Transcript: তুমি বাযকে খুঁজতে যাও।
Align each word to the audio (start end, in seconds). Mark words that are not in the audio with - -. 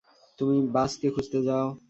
তুমি 0.39 0.55
বাযকে 0.67 1.07
খুঁজতে 1.09 1.39
যাও। 1.43 1.67